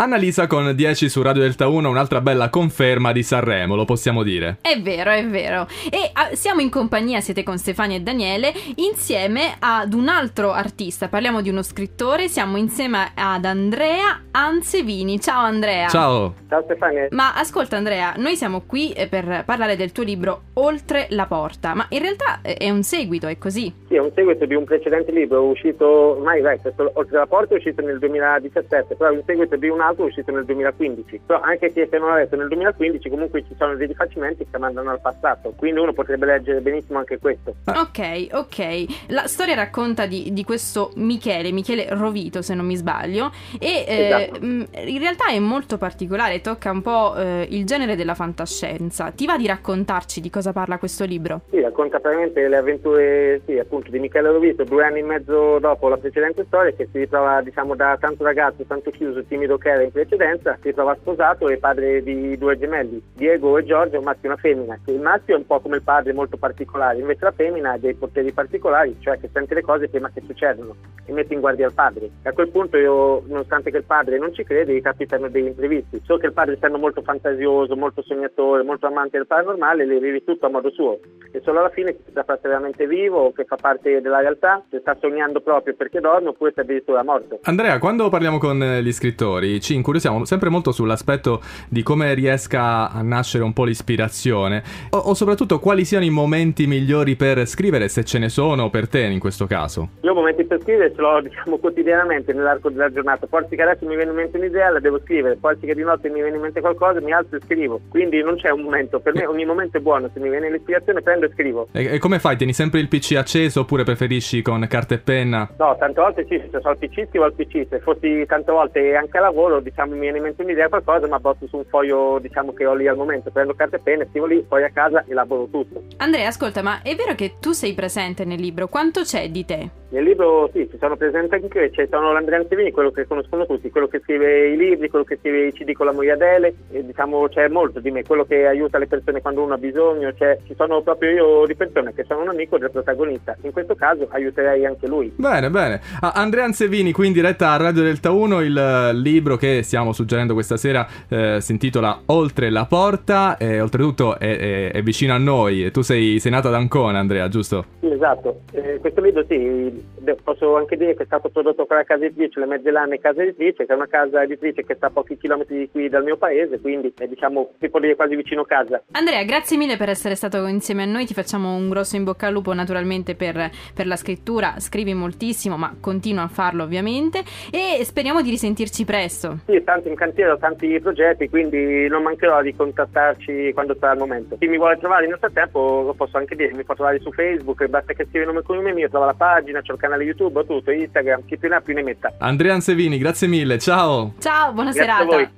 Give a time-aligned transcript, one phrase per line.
[0.00, 4.58] Annalisa con 10 su Radio Delta 1, un'altra bella conferma di Sanremo, lo possiamo dire.
[4.60, 5.66] È vero, è vero.
[5.90, 11.08] E ah, siamo in compagnia, siete con Stefania e Daniele, insieme ad un altro artista.
[11.08, 15.18] Parliamo di uno scrittore, siamo insieme ad Andrea Ansevini.
[15.20, 15.88] Ciao Andrea.
[15.88, 16.34] Ciao.
[16.48, 17.08] Ciao Stefania.
[17.10, 21.74] Ma ascolta Andrea, noi siamo qui eh, per parlare del tuo libro Oltre la porta,
[21.74, 23.72] ma in realtà eh, è un seguito, è così?
[23.88, 27.56] Sì, è un seguito di un precedente libro uscito ormai vecchio, Oltre la porta è
[27.56, 31.20] uscito nel 2017, però è un seguito di un altro uscito nel 2015.
[31.26, 34.90] Però anche se non l'ha letto nel 2015 comunque ci sono dei rifacimenti che mandano
[34.90, 37.54] al passato, quindi uno potrebbe leggere benissimo anche questo.
[37.64, 39.08] Ok, ok.
[39.08, 44.06] La storia racconta di, di questo Michele, Michele Rovito se non mi sbaglio, e eh,
[44.08, 44.44] Esatto.
[44.44, 49.10] in realtà è molto particolare, tocca un po' eh, il genere della fantascienza.
[49.10, 51.42] Ti va di raccontarci di cosa parla questo libro?
[51.50, 55.88] Sì, racconta praticamente le avventure sì, appunto di Michele Rovito due anni e mezzo dopo
[55.88, 59.82] la precedente storia che si ritrova diciamo da tanto ragazzo, tanto chiuso, timido che era
[59.82, 64.28] in precedenza, si ritrova sposato e padre di due gemelli, Diego e Giorgio, un maschio
[64.28, 64.78] e una femmina.
[64.86, 67.94] Il maschio è un po' come il padre, molto particolare, invece la femmina ha dei
[67.94, 71.72] poteri particolari, cioè che sente le cose prima che succedono e mette in guardia il
[71.72, 72.10] padre.
[72.22, 75.46] E a quel punto io, nonostante che il padre non ci crede, gli capitano degli
[75.46, 76.00] imprevisti.
[76.04, 80.24] So che il padre essendo molto fantasioso, molto sognatore, molto amante del paranormale, le vive
[80.24, 80.98] tutto a modo suo.
[81.30, 84.96] E solo alla fine si sa veramente vivo, che fa parte della realtà, se sta
[85.00, 87.40] sognando proprio perché dorme oppure se addirittura morto.
[87.42, 92.90] Andrea, quando parliamo con eh, gli scrittori ci incuriosiamo sempre molto sull'aspetto di come riesca
[92.90, 97.88] a nascere un po' l'ispirazione o, o soprattutto quali siano i momenti migliori per scrivere,
[97.88, 99.88] se ce ne sono per te in questo caso.
[100.02, 103.96] Io momenti per scrivere ce l'ho diciamo quotidianamente nell'arco della giornata, forse che adesso mi
[103.96, 106.60] viene in mente un'idea, la devo scrivere, forse che di notte mi viene in mente
[106.60, 107.80] qualcosa, mi alzo e scrivo.
[107.88, 111.02] Quindi non c'è un momento, per me ogni momento è buono, se mi viene l'ispirazione
[111.02, 111.68] prendo e scrivo.
[111.72, 112.36] E, e come fai?
[112.36, 115.48] Tieni sempre il PC acceso oppure preferisci con carta e penna?
[115.58, 118.94] No, tante volte sì, se sono al PC scrivo al PC, se fossi tante volte
[118.94, 122.18] anche a lavoro, diciamo mi viene in mente un'idea qualcosa, ma botto su un foglio
[122.20, 125.04] diciamo che ho lì al momento, prendo carta e penna, scrivo lì, poi a casa
[125.06, 125.82] elaboro tutto.
[125.98, 128.68] Andrea, ascolta, ma è vero che tu sei presente nel libro?
[128.68, 129.70] Quanto c'è di te?
[129.90, 133.46] Nel libro sì, ci sono presenti anche io, c'è sono l'Andrea Antevini, quello che conoscono
[133.46, 136.54] tutti, quello che scrive i libri, quello che scrive i CD con la moglie Adele,
[136.70, 140.12] e diciamo c'è molto di me, quello che aiuta le persone quando uno ha bisogno,
[140.12, 143.74] cioè ci sono proprio io di persone che sono un amico del protagonista, in questo
[143.74, 145.12] caso aiuterei anche lui.
[145.16, 145.80] Bene, bene.
[146.00, 149.92] Ah, Andrea Ansevini, qui in diretta a Radio Delta 1, il eh, libro che stiamo
[149.92, 155.14] suggerendo questa sera eh, si intitola Oltre la porta e oltretutto è, è- è vicino
[155.14, 155.70] a noi.
[155.70, 157.64] Tu sei, sei nato ad Ancona, Andrea, giusto?
[157.80, 159.84] Sì, esatto, Eh, questo libro sì,
[160.22, 163.66] posso anche dire che è stato prodotto con la casa editrice, le Mezzellane Casa Editrice,
[163.66, 166.60] che è una casa editrice che sta a pochi chilometri di qui dal mio paese,
[166.60, 168.82] quindi è diciamo si può dire quasi vicino casa.
[168.92, 172.26] Andrea, grazie mille per essere stato insieme a noi, ti facciamo un grosso in bocca
[172.26, 173.36] al lupo naturalmente per,
[173.74, 179.38] per la scrittura, scrivi moltissimo ma continua a farlo ovviamente e speriamo di risentirci presto.
[179.46, 183.98] Sì, tanti in cantiere, ho tanti progetti, quindi non mancherò di contattarci quando sarà il
[183.98, 184.36] momento.
[184.38, 187.64] Chi mi vuole trovare nel frattempo lo posso anche dire, mi può trovare su Facebook,
[187.66, 190.44] basta che scriva il nome e cognome mio, trova la pagina, c'ho il canale YouTube,
[190.46, 192.12] tutto, Instagram, chi più ne ha più ne metta.
[192.18, 194.14] Andrea Ansevini, grazie mille, ciao!
[194.18, 195.16] Ciao, buona Grazie a serata.
[195.16, 195.37] voi.